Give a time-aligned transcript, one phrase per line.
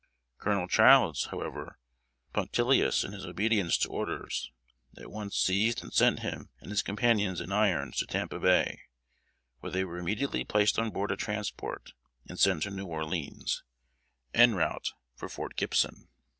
[0.39, 1.77] Colonel Childs, however,
[2.33, 4.51] punctilious in his obedience to orders,
[4.97, 8.79] at once seized and sent him and his companions in irons to Tampa Bay,
[9.59, 11.93] where they were immediately placed on board a transport
[12.27, 13.61] and sent to New Orleans,
[14.33, 16.07] en route for Fort Gibson.